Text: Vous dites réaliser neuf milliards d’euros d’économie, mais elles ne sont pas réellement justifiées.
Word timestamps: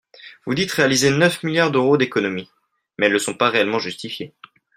Vous 0.47 0.55
dites 0.55 0.71
réaliser 0.71 1.11
neuf 1.11 1.43
milliards 1.43 1.69
d’euros 1.69 1.95
d’économie, 1.95 2.49
mais 2.97 3.05
elles 3.05 3.13
ne 3.13 3.19
sont 3.19 3.35
pas 3.37 3.51
réellement 3.51 3.77
justifiées. 3.77 4.33